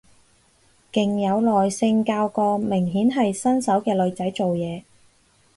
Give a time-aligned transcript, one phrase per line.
[0.91, 4.81] 勁有耐性教個明顯係新手嘅女仔做嘢